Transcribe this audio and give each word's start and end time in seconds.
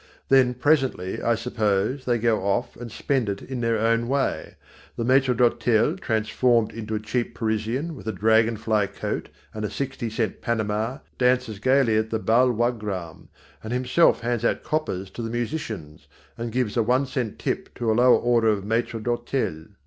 Then 0.29 0.55
presently, 0.55 1.21
I 1.21 1.35
suppose, 1.35 2.05
they 2.05 2.17
go 2.17 2.41
off 2.43 2.75
and 2.75 2.91
spend 2.91 3.29
it 3.29 3.43
in 3.43 3.61
their 3.61 3.77
own 3.77 4.07
way. 4.07 4.55
The 4.95 5.03
maître 5.05 5.37
d'hôtel 5.37 5.99
transformed 5.99 6.71
into 6.73 6.95
a 6.95 6.99
cheap 6.99 7.35
Parisian 7.35 7.93
with 7.95 8.07
a 8.07 8.11
dragon 8.11 8.57
fly 8.57 8.87
coat 8.87 9.29
and 9.53 9.63
a 9.63 9.69
sixty 9.69 10.09
cent 10.09 10.41
panama, 10.41 10.97
dances 11.19 11.59
gaily 11.59 11.97
at 11.97 12.09
the 12.09 12.17
Bal 12.17 12.51
Wagram, 12.51 13.27
and 13.63 13.71
himself 13.71 14.21
hands 14.21 14.43
out 14.43 14.63
coppers 14.63 15.11
to 15.11 15.21
the 15.21 15.29
musicians, 15.29 16.07
and 16.35 16.51
gives 16.51 16.75
a 16.75 16.81
one 16.81 17.05
cent 17.05 17.37
tip 17.37 17.71
to 17.75 17.91
a 17.91 17.93
lower 17.93 18.17
order 18.17 18.47
of 18.47 18.63
maître 18.63 18.99
d'hôtel. 18.99 19.67